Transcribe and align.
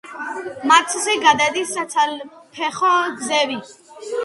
მათზე 0.71 1.15
გადადის 1.25 1.75
საცალფეხო 1.77 2.91
გზები. 3.21 3.63